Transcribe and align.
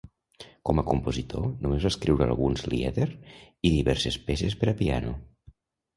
Com 0.69 0.79
a 0.81 0.85
compositor 0.91 1.43
només 1.65 1.85
va 1.87 1.91
escriure 1.95 2.27
alguns 2.27 2.65
lieder 2.73 3.07
i 3.71 3.75
diverses 3.77 4.21
peces 4.31 4.61
per 4.63 4.71
a 4.73 4.79
piano. 4.81 5.13